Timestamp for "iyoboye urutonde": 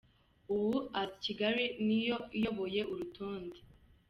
2.37-3.57